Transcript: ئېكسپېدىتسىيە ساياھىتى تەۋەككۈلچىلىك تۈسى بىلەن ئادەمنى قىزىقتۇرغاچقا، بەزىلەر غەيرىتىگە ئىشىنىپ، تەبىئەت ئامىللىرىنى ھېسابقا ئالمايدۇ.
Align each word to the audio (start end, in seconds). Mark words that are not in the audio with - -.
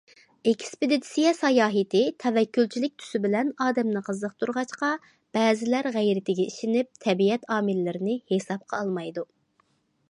ئېكسپېدىتسىيە 0.51 1.33
ساياھىتى 1.39 2.01
تەۋەككۈلچىلىك 2.23 2.95
تۈسى 3.03 3.21
بىلەن 3.25 3.51
ئادەمنى 3.65 4.03
قىزىقتۇرغاچقا، 4.09 4.91
بەزىلەر 5.39 5.91
غەيرىتىگە 5.99 6.49
ئىشىنىپ، 6.53 6.93
تەبىئەت 7.07 7.49
ئامىللىرىنى 7.57 8.19
ھېسابقا 8.35 8.81
ئالمايدۇ. 8.81 9.29